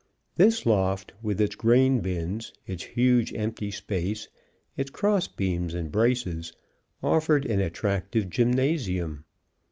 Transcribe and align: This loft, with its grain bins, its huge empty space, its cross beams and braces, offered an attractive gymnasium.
This 0.35 0.65
loft, 0.65 1.13
with 1.21 1.39
its 1.39 1.53
grain 1.53 1.99
bins, 1.99 2.51
its 2.65 2.81
huge 2.81 3.31
empty 3.35 3.69
space, 3.69 4.27
its 4.75 4.89
cross 4.89 5.27
beams 5.27 5.75
and 5.75 5.91
braces, 5.91 6.51
offered 7.03 7.45
an 7.45 7.59
attractive 7.59 8.27
gymnasium. 8.27 9.25